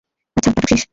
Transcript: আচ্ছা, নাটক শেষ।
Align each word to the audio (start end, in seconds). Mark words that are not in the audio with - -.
আচ্ছা, 0.37 0.49
নাটক 0.49 0.65
শেষ। 0.71 0.81